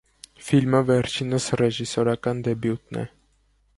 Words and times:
Ֆիլմը 0.45 0.79
վերջինիս 0.87 1.47
ռեժիսորական 1.63 2.41
դեբյուտն 2.49 2.99
է։ 3.03 3.05